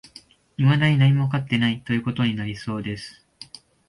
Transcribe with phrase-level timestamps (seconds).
[0.57, 3.23] 未だに何もわかっていない、という事になりそうです